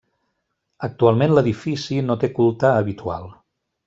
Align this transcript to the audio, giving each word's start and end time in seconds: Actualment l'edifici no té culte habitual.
Actualment 0.87 1.35
l'edifici 1.35 1.99
no 2.09 2.15
té 2.23 2.31
culte 2.39 2.69
habitual. 2.79 3.29